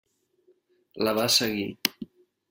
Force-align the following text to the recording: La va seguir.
La 1.07 1.13
va 1.19 1.25
seguir. 1.35 1.67